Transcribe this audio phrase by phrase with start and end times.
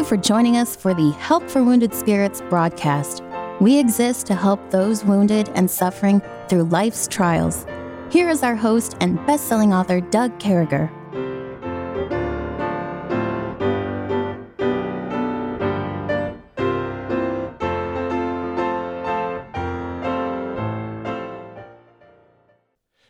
[0.00, 3.22] you for joining us for the Help for Wounded Spirits broadcast.
[3.60, 7.66] We exist to help those wounded and suffering through life's trials.
[8.10, 10.88] Here is our host and best selling author, Doug Carragher.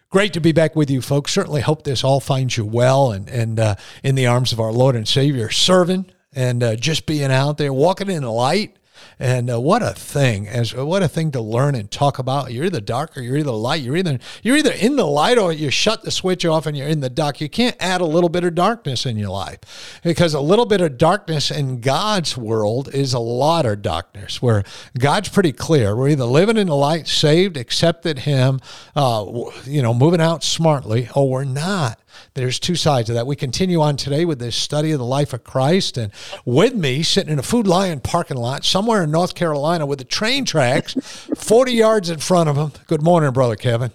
[0.09, 1.33] Great to be back with you, folks.
[1.33, 4.73] Certainly hope this all finds you well and, and uh, in the arms of our
[4.73, 8.77] Lord and Savior, serving and uh, just being out there, walking in the light
[9.19, 10.49] and uh, what a thing!
[10.49, 12.53] As what a thing to learn and talk about.
[12.53, 13.83] You're either dark or you're either light.
[13.83, 16.89] You're either you're either in the light or you shut the switch off and you're
[16.89, 17.41] in the dark.
[17.41, 20.81] You can't add a little bit of darkness in your life because a little bit
[20.81, 24.41] of darkness in God's world is a lot of darkness.
[24.41, 24.65] Where
[24.99, 25.95] God's pretty clear.
[25.95, 28.61] We're either living in the light, saved, accepted Him,
[28.97, 29.27] uh,
[29.65, 32.01] you know, moving out smartly, or we're not.
[32.35, 33.27] There's two sides of that.
[33.27, 35.99] We continue on today with this study of the life of Christ.
[35.99, 36.13] And
[36.45, 40.05] with me, sitting in a Food Lion parking lot somewhere in North Carolina with the
[40.05, 40.95] train tracks
[41.37, 42.73] 40 yards in front of him.
[42.87, 43.93] Good morning, Brother Kevin.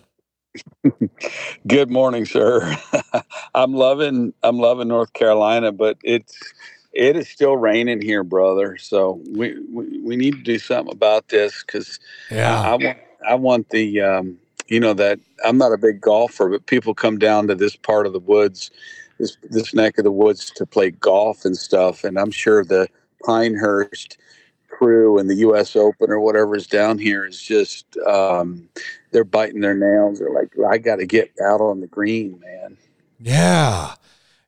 [1.67, 2.77] Good morning, sir.
[3.55, 6.53] I'm loving I'm loving North Carolina, but it's
[6.93, 8.77] it is still raining here, brother.
[8.77, 11.99] So we we, we need to do something about this because
[12.31, 12.61] yeah.
[12.61, 16.49] I, I want I want the um, you know that I'm not a big golfer,
[16.49, 18.71] but people come down to this part of the woods,
[19.19, 22.87] this this neck of the woods to play golf and stuff, and I'm sure the
[23.25, 24.17] Pinehurst
[24.69, 25.75] crew and the U.S.
[25.75, 28.67] Open or whatever is down here is just um,
[29.11, 30.19] they're biting their nails.
[30.19, 32.77] They're like, I got to get out on the green, man.
[33.19, 33.95] Yeah.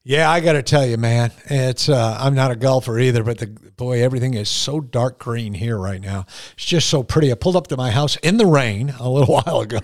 [0.08, 3.40] Yeah, I got to tell you, man, it's uh, I'm not a golfer either, but
[3.40, 6.26] the boy, everything is so dark green here right now.
[6.54, 7.30] It's just so pretty.
[7.30, 9.82] I pulled up to my house in the rain a little while ago,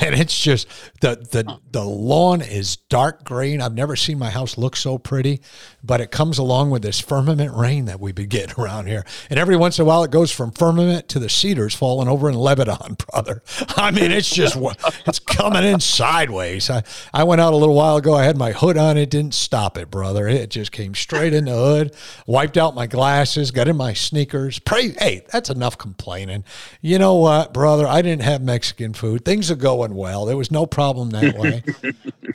[0.00, 0.66] and it's just
[1.02, 3.62] the the the lawn is dark green.
[3.62, 5.40] I've never seen my house look so pretty,
[5.84, 9.38] but it comes along with this firmament rain that we've been getting around here, and
[9.38, 12.34] every once in a while it goes from firmament to the cedars falling over in
[12.34, 13.40] Lebanon, brother.
[13.76, 14.56] I mean, it's just
[15.06, 16.68] it's coming in sideways.
[16.68, 16.82] I
[17.14, 18.14] I went out a little while ago.
[18.14, 18.98] I had my hood on.
[18.98, 20.26] It didn't stop stop it, brother.
[20.26, 21.94] It just came straight in the hood,
[22.26, 24.58] wiped out my glasses, got in my sneakers.
[24.58, 26.44] Pray, hey, that's enough complaining.
[26.80, 27.86] You know what, brother?
[27.86, 29.22] I didn't have Mexican food.
[29.22, 30.24] Things are going well.
[30.24, 31.62] There was no problem that way.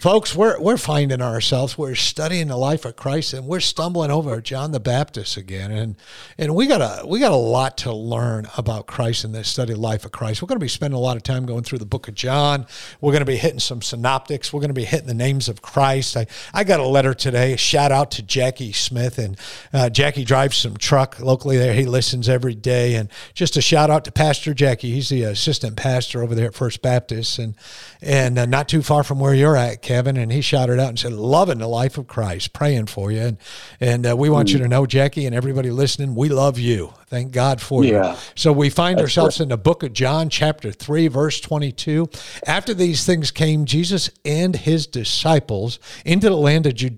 [0.01, 4.39] Folks, we're, we're finding ourselves, we're studying the life of Christ and we're stumbling over
[4.39, 5.71] John the Baptist again.
[5.71, 5.95] And,
[6.37, 9.73] and we got a, we got a lot to learn about Christ in this study
[9.73, 10.43] of life of Christ.
[10.43, 12.67] We're going to be spending a lot of time going through the book of John.
[13.01, 14.53] We're going to be hitting some synoptics.
[14.53, 16.15] We're going to be hitting the names of Christ.
[16.15, 17.53] I, I got a letter today.
[17.53, 19.17] A shout out to Jackie Smith.
[19.17, 19.37] And
[19.73, 21.73] uh, Jackie drives some truck locally there.
[21.73, 22.95] He listens every day.
[22.95, 24.91] And just a shout out to Pastor Jackie.
[24.91, 27.55] He's the assistant pastor over there at First Baptist and,
[28.01, 30.17] and uh, not too far from where you're at, Kevin.
[30.17, 33.21] And he shouted out and said, Loving the life of Christ, praying for you.
[33.21, 33.37] And,
[33.79, 34.57] and uh, we want mm-hmm.
[34.57, 36.93] you to know, Jackie, and everybody listening, we love you.
[37.07, 38.11] Thank God for yeah.
[38.11, 38.17] you.
[38.35, 42.09] So we find That's ourselves in the book of John, chapter 3, verse 22.
[42.47, 46.94] After these things came Jesus and his disciples into the land of Judea,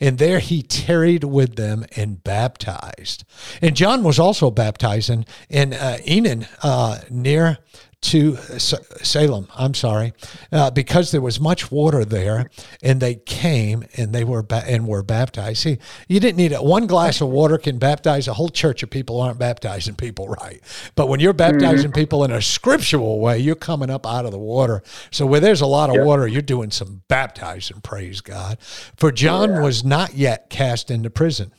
[0.00, 3.24] and there he tarried with them and baptized.
[3.62, 7.58] And John was also baptized in, in uh, Aenon uh, near
[8.02, 10.14] to Salem, I'm sorry,
[10.50, 12.48] uh, because there was much water there,
[12.82, 15.58] and they came and they were ba- and were baptized.
[15.58, 15.78] See,
[16.08, 16.62] you didn't need it.
[16.62, 20.60] One glass of water can baptize a whole church of people aren't baptizing people right.
[20.94, 22.00] But when you're baptizing mm-hmm.
[22.00, 24.82] people in a scriptural way, you're coming up out of the water.
[25.10, 27.82] So where there's a lot of water, you're doing some baptizing.
[27.82, 28.58] Praise God.
[28.96, 29.62] For John yeah.
[29.62, 31.52] was not yet cast into prison.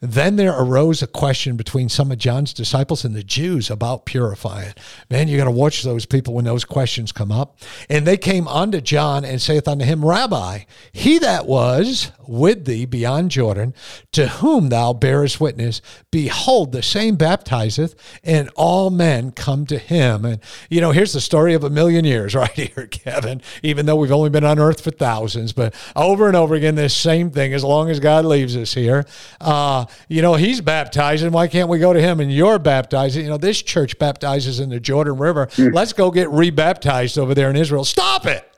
[0.00, 4.74] Then there arose a question between some of John's disciples and the Jews about purifying.
[5.10, 7.58] Man, you got to watch those people when those questions come up.
[7.88, 10.60] And they came unto John and saith unto him, Rabbi,
[10.92, 13.74] he that was with thee beyond Jordan,
[14.12, 20.24] to whom thou bearest witness, behold, the same baptizeth, and all men come to him.
[20.24, 23.96] And, you know, here's the story of a million years right here, Kevin, even though
[23.96, 27.52] we've only been on earth for thousands, but over and over again, this same thing,
[27.52, 29.06] as long as God leaves us here.
[29.40, 31.30] Uh, you know, he's baptizing.
[31.30, 33.24] Why can't we go to him and you're baptizing?
[33.24, 35.46] You know, this church baptizes in the Jordan River.
[35.46, 35.74] Mm.
[35.74, 37.84] Let's go get rebaptized over there in Israel.
[37.84, 38.55] Stop it.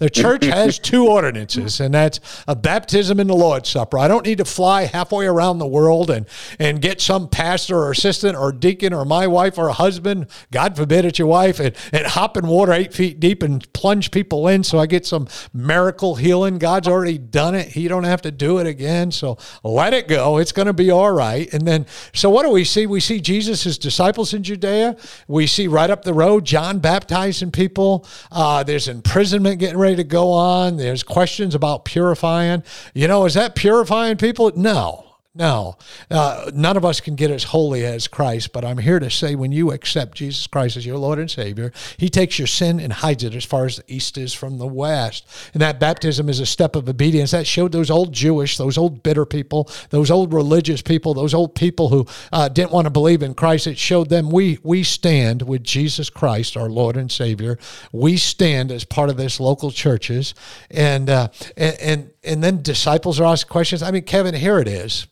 [0.00, 3.98] The church has two ordinances, and that's a baptism in the Lord's Supper.
[3.98, 6.26] I don't need to fly halfway around the world and,
[6.58, 11.04] and get some pastor or assistant or deacon or my wife or husband, God forbid
[11.04, 14.64] it's your wife, and, and hop in water eight feet deep and plunge people in
[14.64, 16.58] so I get some miracle healing.
[16.58, 17.68] God's already done it.
[17.68, 19.12] He don't have to do it again.
[19.12, 20.38] So let it go.
[20.38, 21.52] It's going to be all right.
[21.52, 22.86] And then, so what do we see?
[22.86, 24.96] We see Jesus' disciples in Judea.
[25.28, 28.06] We see right up the road John baptizing people.
[28.32, 30.76] Uh, there's imprisonment getting ready ready to go on.
[30.76, 32.62] There's questions about purifying.
[32.94, 34.52] You know, is that purifying people?
[34.54, 35.09] No.
[35.40, 35.78] No,
[36.10, 39.34] uh, none of us can get as holy as Christ, but I'm here to say
[39.34, 42.92] when you accept Jesus Christ as your Lord and Savior, He takes your sin and
[42.92, 45.26] hides it as far as the east is from the west.
[45.54, 47.30] And that baptism is a step of obedience.
[47.30, 51.54] That showed those old Jewish, those old bitter people, those old religious people, those old
[51.54, 53.66] people who uh, didn't want to believe in Christ.
[53.66, 57.58] It showed them we, we stand with Jesus Christ, our Lord and Savior.
[57.92, 60.34] We stand as part of this local churches.
[60.70, 63.82] And, uh, and, and, and then disciples are asked questions.
[63.82, 65.06] I mean, Kevin, here it is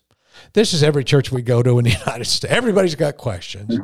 [0.53, 2.53] this is every church we go to in the United States.
[2.53, 3.79] Everybody's got questions.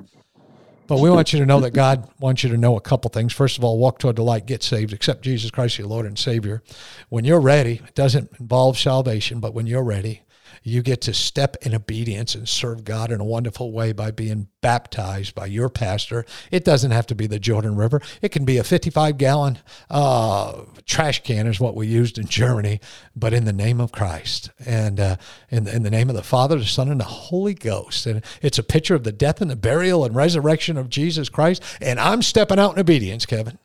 [0.86, 3.32] But we want you to know that God wants you to know a couple things.
[3.32, 6.18] First of all, walk toward the light, get saved, accept Jesus Christ, your Lord and
[6.18, 6.62] Savior.
[7.08, 10.23] When you're ready, it doesn't involve salvation, but when you're ready,
[10.64, 14.48] you get to step in obedience and serve God in a wonderful way by being
[14.62, 16.24] baptized by your pastor.
[16.50, 18.00] It doesn't have to be the Jordan River.
[18.22, 19.58] It can be a 55 gallon
[19.90, 22.80] uh, trash can, is what we used in Germany,
[23.14, 25.16] but in the name of Christ and uh,
[25.50, 28.06] in, in the name of the Father, the Son, and the Holy Ghost.
[28.06, 31.62] And it's a picture of the death and the burial and resurrection of Jesus Christ.
[31.82, 33.58] And I'm stepping out in obedience, Kevin.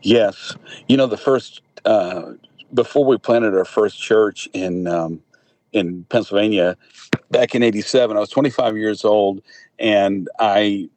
[0.00, 0.56] Yes.
[0.88, 2.32] You know, the first, uh,
[2.72, 5.20] before we planted our first church in um,
[5.76, 6.76] in Pennsylvania
[7.30, 8.16] back in 87.
[8.16, 9.42] I was 25 years old
[9.78, 10.88] and I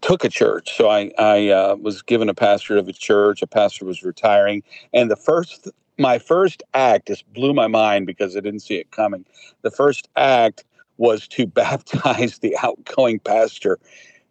[0.00, 0.76] took a church.
[0.76, 3.40] So I, I uh, was given a pastor of a church.
[3.42, 4.62] A pastor was retiring.
[4.92, 8.90] And the first, my first act just blew my mind because I didn't see it
[8.90, 9.24] coming.
[9.62, 10.64] The first act
[10.98, 13.78] was to baptize the outgoing pastor.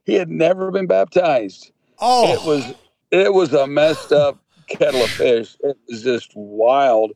[0.05, 1.71] He had never been baptized.
[1.99, 2.73] Oh, it was,
[3.11, 5.55] it was a messed up kettle of fish.
[5.61, 7.11] It was just wild.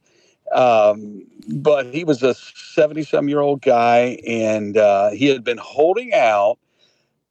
[0.51, 5.57] Um, but he was a 70 some year old guy and uh, he had been
[5.57, 6.59] holding out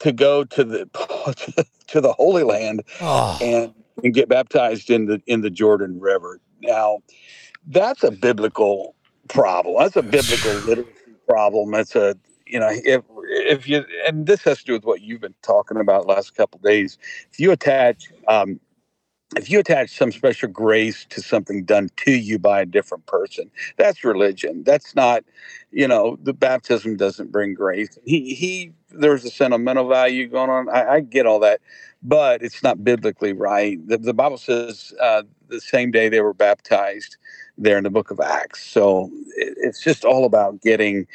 [0.00, 3.38] to go to the to the Holy Land oh.
[3.40, 3.72] and
[4.02, 6.40] and get baptized in the in the Jordan River.
[6.60, 6.98] Now,
[7.66, 8.94] that's a biblical
[9.28, 9.76] problem.
[9.78, 10.90] That's a biblical literacy
[11.28, 11.70] problem.
[11.70, 12.16] That's a
[12.46, 15.78] you know if if you and this has to do with what you've been talking
[15.78, 16.98] about last couple days.
[17.32, 18.60] If you attach um,
[19.36, 23.50] if you attach some special grace to something done to you by a different person,
[23.76, 24.62] that's religion.
[24.64, 25.24] That's not,
[25.70, 27.98] you know, the baptism doesn't bring grace.
[28.04, 30.68] He he there's a sentimental value going on.
[30.68, 31.60] I, I get all that,
[32.02, 33.78] but it's not biblically right.
[33.86, 37.16] The, the Bible says uh, the same day they were baptized
[37.58, 38.64] there in the book of Acts.
[38.64, 41.06] So it, it's just all about getting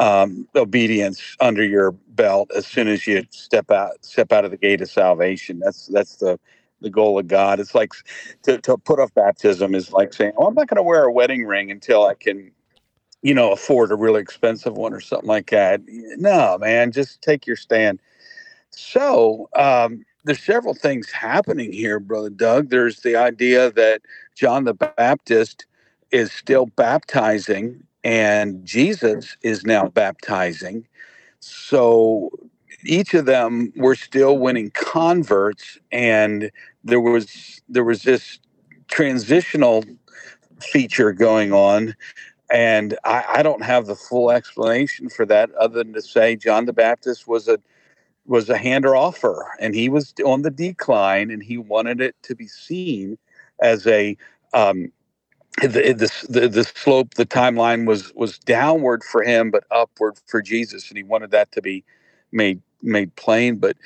[0.00, 4.56] um, obedience under your belt as soon as you step out step out of the
[4.56, 5.60] gate of salvation.
[5.60, 6.38] That's that's the
[6.84, 7.60] the goal of God.
[7.60, 7.92] It's like
[8.44, 11.12] to, to put off baptism is like saying, "Oh, I'm not going to wear a
[11.12, 12.52] wedding ring until I can,
[13.22, 17.46] you know, afford a really expensive one or something like that." No, man, just take
[17.46, 18.00] your stand.
[18.70, 22.70] So um, there's several things happening here, brother Doug.
[22.70, 24.02] There's the idea that
[24.34, 25.66] John the Baptist
[26.10, 30.86] is still baptizing, and Jesus is now baptizing.
[31.40, 32.30] So
[32.84, 36.50] each of them were still winning converts and
[36.82, 38.38] there was there was this
[38.88, 39.84] transitional
[40.60, 41.94] feature going on
[42.50, 46.66] and I, I, don't have the full explanation for that other than to say john
[46.66, 47.58] the baptist was a
[48.26, 52.34] was a hander offer and he was on the decline and he wanted it to
[52.34, 53.18] be seen
[53.60, 54.16] as a
[54.52, 54.92] um,
[55.60, 60.88] the, the, the slope the timeline was was downward for him but upward for jesus
[60.88, 61.84] and he wanted that to be
[62.32, 63.56] made made plain.
[63.56, 63.76] But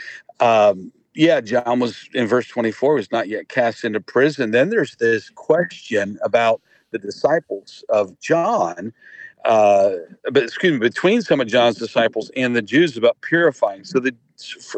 [0.40, 4.50] um, yeah, John was in verse 24 was not yet cast into prison.
[4.50, 8.92] Then there's this question about the disciples of John,
[9.44, 9.90] uh,
[10.30, 13.84] but excuse me, between some of John's disciples and the Jews about purifying.
[13.84, 14.14] So the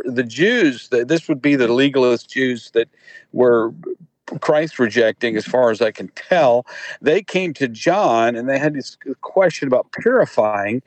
[0.06, 2.88] the Jews, the, this would be the legalist Jews that
[3.32, 3.74] were
[4.40, 6.66] Christ rejecting, as far as I can tell.
[7.02, 10.82] They came to John and they had this question about purifying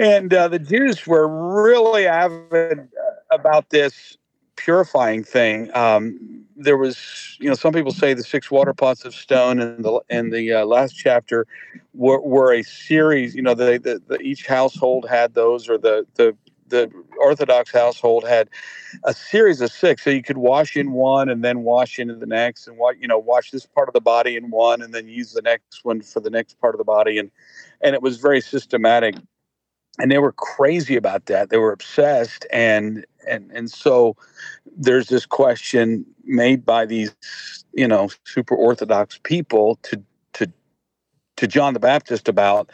[0.00, 2.84] and uh, the Jews were really avid uh,
[3.30, 4.16] about this
[4.56, 5.70] purifying thing.
[5.76, 9.82] Um, there was, you know, some people say the six water pots of stone in
[9.82, 11.46] the in the uh, last chapter
[11.92, 13.34] were, were a series.
[13.34, 16.34] You know, the, the, the, each household had those, or the the
[16.68, 18.48] the Orthodox household had
[19.04, 22.26] a series of six, so you could wash in one and then wash into the
[22.26, 25.08] next, and what you know, wash this part of the body in one, and then
[25.08, 27.30] use the next one for the next part of the body, and
[27.82, 29.14] and it was very systematic
[30.00, 31.50] and they were crazy about that.
[31.50, 34.16] They were obsessed, and and and so
[34.76, 37.14] there's this question made by these
[37.74, 40.02] you know super orthodox people to
[40.34, 40.50] to
[41.36, 42.70] to John the Baptist about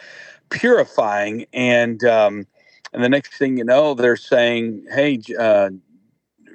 [0.50, 2.46] purifying, and um,
[2.92, 5.70] and the next thing you know, they're saying, "Hey, uh,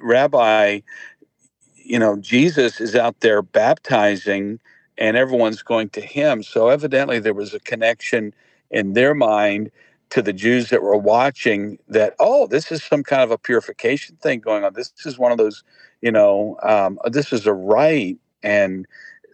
[0.00, 0.80] Rabbi,
[1.74, 4.58] you know Jesus is out there baptizing."
[4.98, 6.42] And everyone's going to him.
[6.42, 8.34] So evidently, there was a connection
[8.70, 9.70] in their mind
[10.12, 14.16] to the Jews that were watching that, oh, this is some kind of a purification
[14.16, 14.74] thing going on.
[14.74, 15.64] This is one of those,
[16.02, 18.18] you know, um, this is a rite.
[18.42, 18.86] And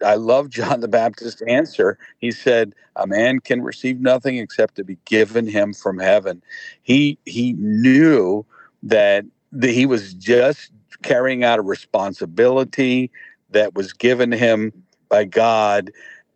[0.05, 1.97] I love John the Baptist's answer.
[2.19, 6.41] He said, "A man can receive nothing except to be given him from heaven."
[6.81, 8.45] He he knew
[8.83, 10.71] that that he was just
[11.03, 13.11] carrying out a responsibility
[13.49, 14.71] that was given him
[15.09, 15.91] by God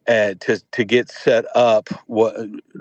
[0.08, 2.36] uh, to to get set up what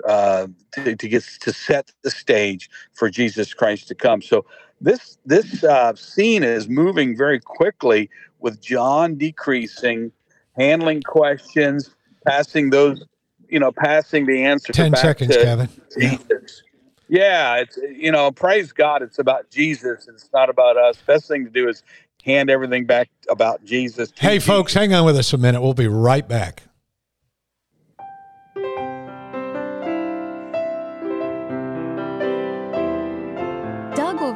[0.07, 4.21] uh, to, to, get to set the stage for Jesus Christ to come.
[4.21, 4.45] So
[4.81, 10.11] this this uh, scene is moving very quickly with John decreasing,
[10.57, 13.03] handling questions, passing those
[13.49, 14.73] you know passing the answer.
[14.73, 15.69] Ten seconds, Kevin.
[15.97, 16.63] Jesus.
[17.07, 17.55] Yeah.
[17.55, 19.01] yeah, it's you know praise God.
[19.01, 20.07] It's about Jesus.
[20.07, 20.97] It's not about us.
[21.05, 21.83] Best thing to do is
[22.25, 24.11] hand everything back about Jesus.
[24.17, 24.47] Hey, Jesus.
[24.47, 25.61] folks, hang on with us a minute.
[25.61, 26.63] We'll be right back.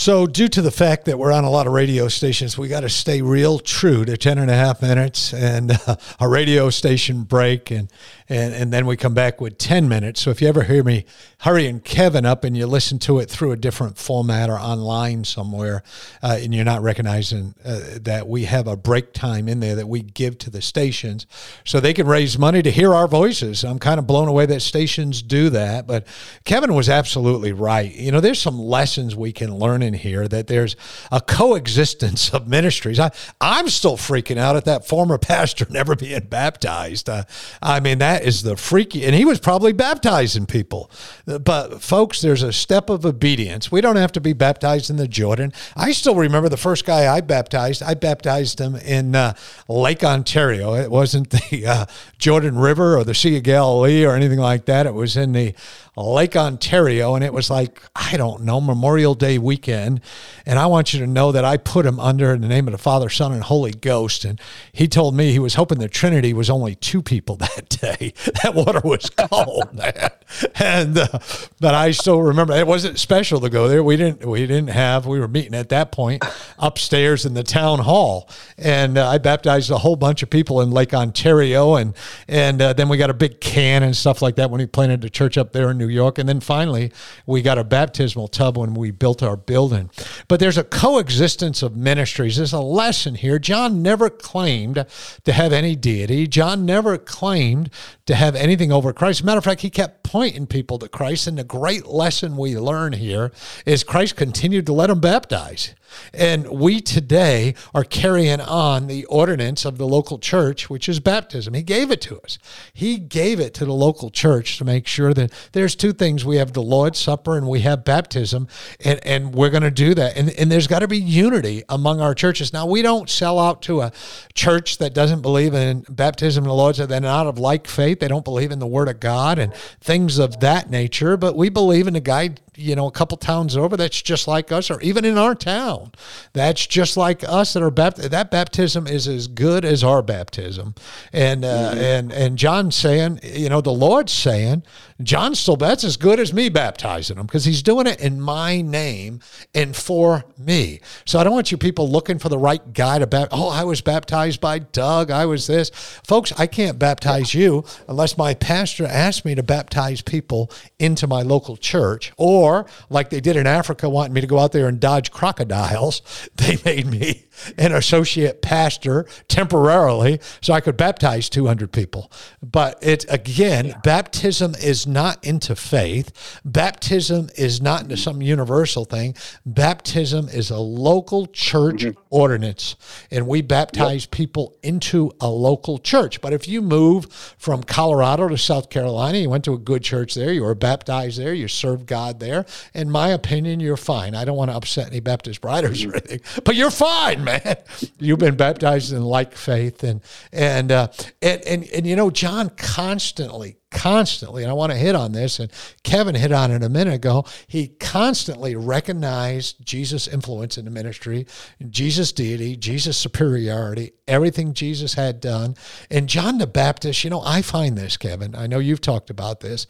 [0.00, 2.80] So, due to the fact that we're on a lot of radio stations, we got
[2.80, 7.24] to stay real true to 10 and a half minutes and uh, a radio station
[7.24, 7.92] break, and,
[8.26, 10.22] and, and then we come back with 10 minutes.
[10.22, 11.04] So, if you ever hear me
[11.40, 15.82] hurrying Kevin up and you listen to it through a different format or online somewhere,
[16.22, 19.86] uh, and you're not recognizing uh, that we have a break time in there that
[19.86, 21.26] we give to the stations
[21.66, 23.64] so they can raise money to hear our voices.
[23.64, 26.06] I'm kind of blown away that stations do that, but
[26.46, 27.94] Kevin was absolutely right.
[27.94, 30.76] You know, there's some lessons we can learn in here that there's
[31.10, 32.98] a coexistence of ministries.
[32.98, 37.08] I, I'm still freaking out at that former pastor never being baptized.
[37.08, 37.24] Uh,
[37.62, 40.90] I mean, that is the freaky, and he was probably baptizing people.
[41.26, 43.72] But folks, there's a step of obedience.
[43.72, 45.52] We don't have to be baptized in the Jordan.
[45.76, 47.82] I still remember the first guy I baptized.
[47.82, 49.34] I baptized him in uh,
[49.68, 50.74] Lake Ontario.
[50.74, 51.86] It wasn't the uh,
[52.18, 54.86] Jordan River or the Sea of Galilee or anything like that.
[54.86, 55.54] It was in the
[55.96, 60.00] Lake Ontario, and it was like, I don't know, Memorial Day weekend.
[60.46, 62.72] And I want you to know that I put him under in the name of
[62.72, 64.24] the Father, Son, and Holy Ghost.
[64.24, 64.40] And
[64.72, 68.12] he told me he was hoping the Trinity was only two people that day.
[68.42, 70.10] That water was cold, man.
[70.54, 71.18] And uh,
[71.58, 73.82] but I still remember it wasn't special to go there.
[73.82, 76.24] We didn't we didn't have we were meeting at that point
[76.58, 80.70] upstairs in the town hall, and uh, I baptized a whole bunch of people in
[80.70, 81.94] Lake Ontario, and
[82.28, 85.00] and uh, then we got a big can and stuff like that when he planted
[85.00, 86.18] the church up there in New York.
[86.18, 86.92] And then finally,
[87.26, 89.90] we got a baptismal tub when we built our building.
[90.28, 92.36] But there's a coexistence of ministries.
[92.36, 93.40] There's a lesson here.
[93.40, 94.86] John never claimed
[95.24, 97.70] to have any deity, John never claimed
[98.06, 99.24] to have anything over Christ.
[99.24, 101.26] matter of fact, he kept pointing people to Christ.
[101.26, 103.32] And the great lesson we learn here
[103.64, 105.74] is Christ continued to let them baptize.
[106.12, 111.54] And we today are carrying on the ordinance of the local church, which is baptism.
[111.54, 112.38] He gave it to us.
[112.72, 116.24] He gave it to the local church to make sure that there's two things.
[116.24, 118.48] We have the Lord's Supper and we have baptism,
[118.84, 120.16] and, and we're going to do that.
[120.16, 122.52] And, and there's got to be unity among our churches.
[122.52, 123.92] Now, we don't sell out to a
[124.34, 126.88] church that doesn't believe in baptism and the Lord's, Supper.
[126.88, 128.00] they're not of like faith.
[128.00, 131.48] They don't believe in the Word of God and things of that nature, but we
[131.48, 134.80] believe in the guide you know, a couple towns over that's just like us, or
[134.80, 135.92] even in our town,
[136.32, 138.10] that's just like us that are baptized.
[138.10, 140.74] That baptism is as good as our baptism.
[141.12, 141.80] And uh, mm-hmm.
[141.80, 144.62] and and John's saying, you know, the Lord's saying,
[145.02, 148.60] John still that's as good as me baptizing him because he's doing it in my
[148.60, 149.20] name
[149.54, 150.80] and for me.
[151.06, 153.38] So I don't want you people looking for the right guy to baptize.
[153.38, 155.10] Oh, I was baptized by Doug.
[155.10, 155.70] I was this,
[156.04, 156.32] folks.
[156.38, 161.56] I can't baptize you unless my pastor asks me to baptize people into my local
[161.56, 164.80] church or or like they did in Africa, wanting me to go out there and
[164.80, 166.02] dodge crocodiles,
[166.36, 167.26] they made me
[167.58, 172.10] an associate pastor temporarily so I could baptize 200 people.
[172.42, 173.78] But it again, yeah.
[173.82, 176.40] baptism is not into faith.
[176.44, 179.14] Baptism is not into some universal thing.
[179.44, 182.00] Baptism is a local church mm-hmm.
[182.10, 182.76] ordinance,
[183.10, 184.10] and we baptize yep.
[184.10, 186.20] people into a local church.
[186.20, 187.06] But if you move
[187.38, 191.18] from Colorado to South Carolina, you went to a good church there, you were baptized
[191.18, 194.14] there, you served God there, in my opinion, you're fine.
[194.14, 195.96] I don't want to upset any Baptist writers or mm-hmm.
[196.10, 197.29] anything, but you're fine, man.
[197.98, 200.00] You've been baptized in like faith, and
[200.32, 200.88] and uh,
[201.22, 205.38] and, and and you know, John constantly constantly, and I want to hit on this,
[205.38, 205.50] and
[205.82, 211.26] Kevin hit on it a minute ago, he constantly recognized Jesus' influence in the ministry,
[211.68, 215.54] Jesus' deity, Jesus' superiority, everything Jesus had done.
[215.90, 219.40] And John the Baptist, you know, I find this, Kevin, I know you've talked about
[219.40, 219.66] this.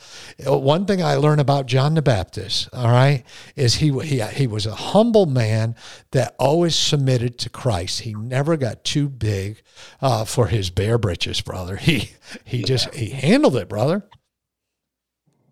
[0.46, 4.46] Uh, one thing I learned about John the Baptist, all right, is he, he, he
[4.46, 5.74] was a humble man
[6.12, 8.00] that always submitted to Christ.
[8.00, 9.62] He never got too big
[10.00, 11.78] uh, for his bare britches, brother.
[11.90, 12.12] He,
[12.44, 13.89] he just, he handled it, brother.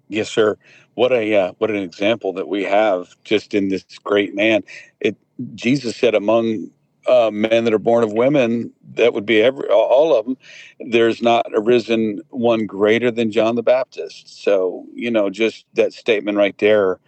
[0.09, 0.57] Yes, sir.
[0.95, 4.63] What a uh, what an example that we have just in this great man.
[5.01, 5.17] It
[5.55, 6.71] Jesus said among
[7.07, 10.37] uh, men that are born of women, that would be every all of them.
[10.81, 14.43] There's not arisen one greater than John the Baptist.
[14.43, 16.99] So you know, just that statement right there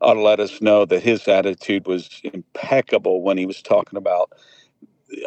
[0.00, 4.32] ought to let us know that his attitude was impeccable when he was talking about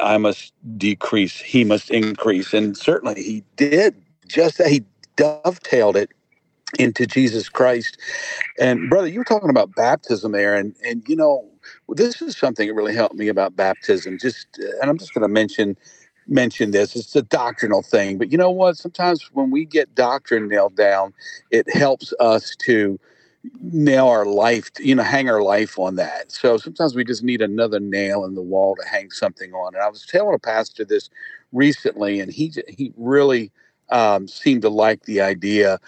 [0.01, 3.95] I must decrease, he must increase, and certainly he did.
[4.27, 4.83] Just that he
[5.15, 6.11] dovetailed it
[6.79, 7.97] into Jesus Christ.
[8.59, 11.49] And brother, you were talking about baptism there, and and you know
[11.89, 14.17] this is something that really helped me about baptism.
[14.19, 14.47] Just
[14.81, 15.77] and I'm just going to mention
[16.27, 16.95] mention this.
[16.95, 18.77] It's a doctrinal thing, but you know what?
[18.77, 21.13] Sometimes when we get doctrine nailed down,
[21.51, 22.99] it helps us to
[23.61, 26.31] nail our life, you know, hang our life on that.
[26.31, 29.75] So sometimes we just need another nail in the wall to hang something on.
[29.75, 31.09] And I was telling a pastor this
[31.51, 33.51] recently, and he he really
[33.89, 35.79] um, seemed to like the idea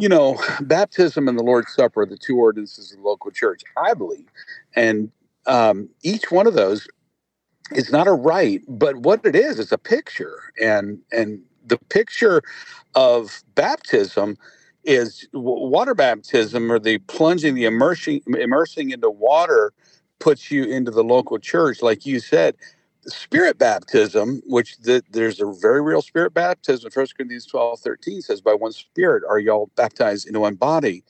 [0.00, 3.62] you know, baptism and the Lord's Supper are the two ordinances of the local church,
[3.76, 4.26] I believe.
[4.74, 5.12] And
[5.46, 6.88] um, each one of those
[7.74, 10.52] is not a rite, but what it is is a picture.
[10.62, 12.42] And and the picture
[12.94, 14.38] of baptism
[14.84, 19.72] is water baptism or the plunging, the immersing immersing into water
[20.18, 22.56] puts you into the local church, like you said
[23.06, 26.90] spirit baptism, which the, there's a very real spirit baptism.
[26.90, 31.04] First Corinthians 12, 13 says, By one spirit are y'all baptized into one body.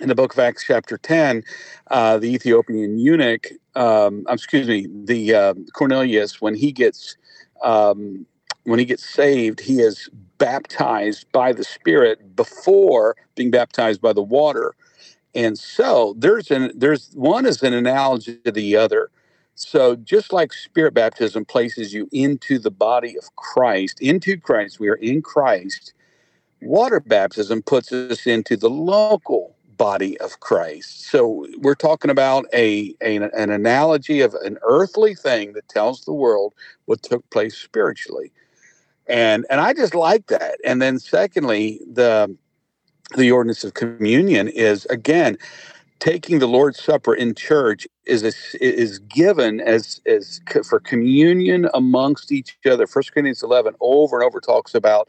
[0.00, 1.42] In the book of Acts, chapter 10,
[1.90, 7.16] uh, the Ethiopian eunuch, um, excuse me, the uh, Cornelius, when he gets
[7.62, 8.24] um,
[8.64, 14.22] when he gets saved, he is baptized by the Spirit before being baptized by the
[14.22, 14.74] water.
[15.34, 19.10] And so there's an there's one is an analogy to the other.
[19.60, 24.88] So, just like spirit baptism places you into the body of Christ, into Christ, we
[24.88, 25.94] are in Christ,
[26.62, 31.06] water baptism puts us into the local body of Christ.
[31.10, 36.12] So, we're talking about a, a an analogy of an earthly thing that tells the
[36.12, 38.30] world what took place spiritually.
[39.08, 40.58] And and I just like that.
[40.64, 42.36] And then secondly, the
[43.16, 45.36] the ordinance of communion is again
[45.98, 48.32] taking the Lord's Supper in church is a,
[48.64, 52.86] is given as as for communion amongst each other.
[52.86, 55.08] First Corinthians eleven over and over talks about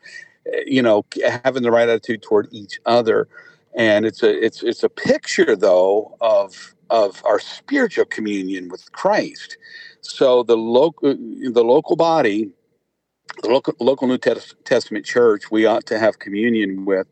[0.54, 1.06] eh, you know
[1.44, 3.28] having the right attitude toward each other,
[3.76, 9.58] and it's a it's it's a picture though of of our spiritual communion with Christ.
[10.02, 12.50] So the local the local body,
[13.44, 17.08] the local local New Testament church, we ought to have communion with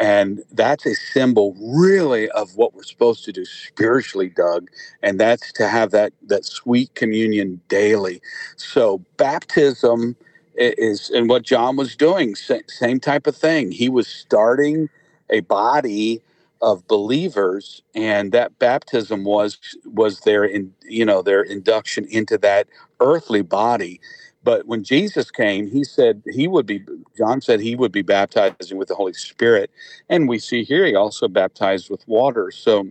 [0.00, 4.70] and that's a symbol really of what we're supposed to do spiritually, Doug.
[5.04, 8.22] And that's to have that that sweet communion daily.
[8.56, 10.16] So baptism
[10.56, 13.72] is and what John was doing, same type of thing.
[13.72, 14.90] He was starting
[15.30, 16.22] a body
[16.62, 22.68] of believers and that baptism was was their in you know their induction into that
[23.00, 24.00] earthly body
[24.42, 26.84] but when Jesus came, he said he would be,
[27.16, 29.70] John said he would be baptizing with the Holy Spirit.
[30.08, 32.50] And we see here he also baptized with water.
[32.50, 32.90] So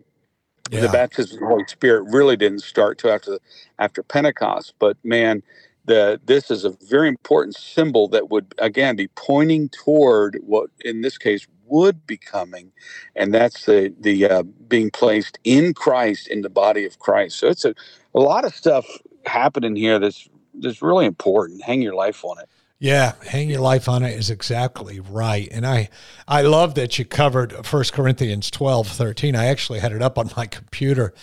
[0.70, 0.82] yeah.
[0.82, 3.40] the baptism of the Holy Spirit really didn't start till after,
[3.80, 4.76] after Pentecost.
[4.78, 5.42] But man,
[5.86, 11.02] the, this is a very important symbol that would, again, be pointing toward what, in
[11.02, 12.72] this case, would be coming.
[13.16, 17.40] And that's the, the uh, being placed in Christ, in the body of Christ.
[17.40, 17.74] So it's a,
[18.14, 18.86] a lot of stuff
[19.26, 21.64] happening here that's that's really important.
[21.64, 22.50] Hang your life on it.
[22.82, 25.50] Yeah, hang your life on it is exactly right.
[25.52, 25.90] And I
[26.30, 29.36] I love that you covered 1 Corinthians 12, 13.
[29.36, 31.14] I actually had it up on my computer.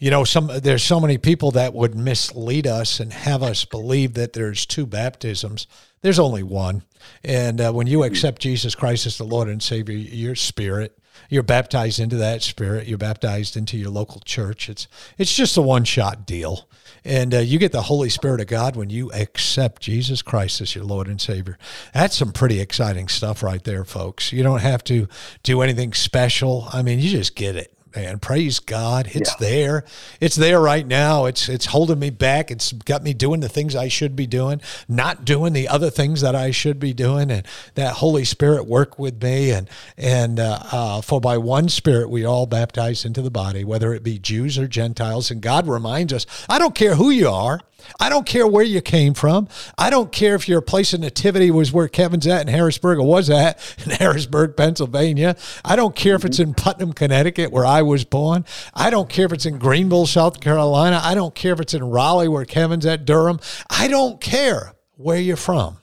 [0.00, 4.14] You know, some there's so many people that would mislead us and have us believe
[4.14, 5.68] that there's two baptisms.
[6.02, 6.82] There's only one.
[7.22, 11.42] And uh, when you accept Jesus Christ as the Lord and Savior, your spirit, you're
[11.42, 12.86] baptized into that spirit.
[12.86, 14.68] You're baptized into your local church.
[14.68, 16.68] It's it's just a one shot deal,
[17.04, 20.74] and uh, you get the Holy Spirit of God when you accept Jesus Christ as
[20.74, 21.58] your Lord and Savior.
[21.92, 24.32] That's some pretty exciting stuff right there, folks.
[24.32, 25.08] You don't have to
[25.42, 26.68] do anything special.
[26.72, 28.18] I mean, you just get it man.
[28.18, 29.08] Praise God.
[29.12, 29.48] It's yeah.
[29.48, 29.84] there.
[30.20, 31.26] It's there right now.
[31.26, 32.50] It's it's holding me back.
[32.50, 36.20] It's got me doing the things I should be doing, not doing the other things
[36.20, 37.30] that I should be doing.
[37.30, 39.50] And that Holy Spirit work with me.
[39.50, 43.94] And and uh, uh, for by one Spirit we all baptized into the body, whether
[43.94, 45.30] it be Jews or Gentiles.
[45.30, 47.60] And God reminds us, I don't care who you are.
[48.00, 49.48] I don't care where you came from.
[49.78, 53.06] I don't care if your place of nativity was where Kevin's at in Harrisburg or
[53.06, 55.36] was at in Harrisburg, Pennsylvania.
[55.64, 58.44] I don't care if it's in Putnam, Connecticut, where I was born.
[58.74, 61.00] I don't care if it's in Greenville, South Carolina.
[61.02, 63.40] I don't care if it's in Raleigh, where Kevin's at Durham.
[63.70, 65.78] I don't care where you're from,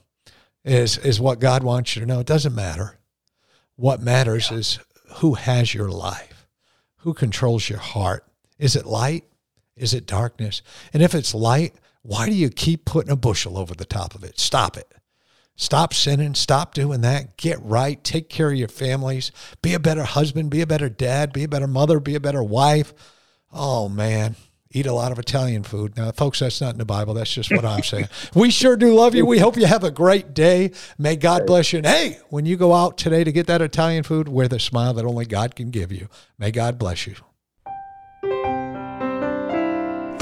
[0.64, 2.20] is, is what God wants you to know.
[2.20, 2.98] It doesn't matter.
[3.76, 4.80] What matters is
[5.16, 6.48] who has your life,
[6.98, 8.26] who controls your heart.
[8.60, 9.26] Is it light?
[9.76, 10.62] Is it darkness?
[10.94, 14.24] And if it's light, why do you keep putting a bushel over the top of
[14.24, 14.40] it?
[14.40, 14.92] Stop it.
[15.56, 16.34] Stop sinning.
[16.34, 17.38] Stop doing that.
[17.38, 18.04] Get right.
[18.04, 19.32] Take care of your families.
[19.62, 20.50] Be a better husband.
[20.50, 21.34] Be a better dad.
[21.34, 22.00] Be a better mother.
[22.00, 22.94] Be a better wife.
[23.52, 24.36] Oh, man.
[24.74, 25.98] Eat a lot of Italian food.
[25.98, 27.14] Now, folks, that's not in the Bible.
[27.14, 28.08] That's just what I'm saying.
[28.34, 29.26] we sure do love you.
[29.26, 30.72] We hope you have a great day.
[30.98, 31.78] May God bless you.
[31.78, 34.94] And hey, when you go out today to get that Italian food, wear the smile
[34.94, 36.08] that only God can give you.
[36.40, 37.16] May God bless you.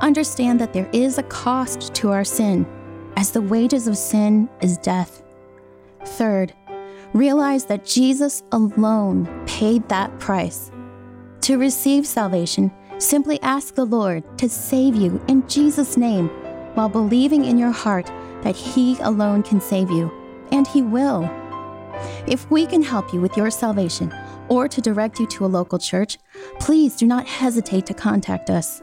[0.00, 2.66] understand that there is a cost to our sin,
[3.16, 5.22] as the wages of sin is death.
[6.04, 6.54] Third,
[7.12, 10.70] realize that Jesus alone paid that price.
[11.42, 16.28] To receive salvation, simply ask the Lord to save you in Jesus' name
[16.74, 18.06] while believing in your heart
[18.42, 20.10] that He alone can save you,
[20.52, 21.28] and He will.
[22.26, 24.14] If we can help you with your salvation
[24.48, 26.18] or to direct you to a local church,
[26.58, 28.82] please do not hesitate to contact us.